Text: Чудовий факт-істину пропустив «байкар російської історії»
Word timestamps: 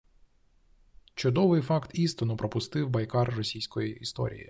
Чудовий 1.15 1.61
факт-істину 1.61 2.37
пропустив 2.37 2.89
«байкар 2.89 3.29
російської 3.35 3.95
історії» 3.95 4.39